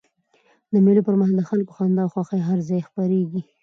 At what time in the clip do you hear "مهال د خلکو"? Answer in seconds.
1.19-1.71